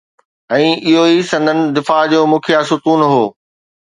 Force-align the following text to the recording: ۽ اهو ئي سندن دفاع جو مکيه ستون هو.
۽ 0.55 0.69
اهو 0.93 1.03
ئي 1.09 1.19
سندن 1.31 1.59
دفاع 1.75 1.99
جو 2.13 2.21
مکيه 2.31 2.61
ستون 2.71 3.01
هو. 3.11 3.21